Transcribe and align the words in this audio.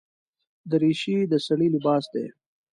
دریشي 0.69 1.17
د 1.31 1.33
سړي 1.47 1.67
لباس 1.75 2.03
دی. 2.13 2.25